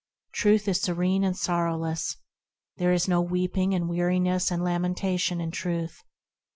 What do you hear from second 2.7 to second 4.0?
There is no weeping and